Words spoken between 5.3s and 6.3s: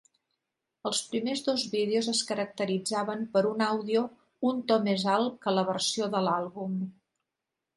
que la versió de